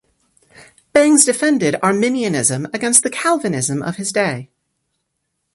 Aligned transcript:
Bangs 0.93 1.25
defended 1.25 1.75
Arminianism 1.83 2.65
against 2.73 3.03
the 3.03 3.09
Calvinism 3.11 3.83
of 3.83 3.97
his 3.97 4.11
day. 4.11 4.49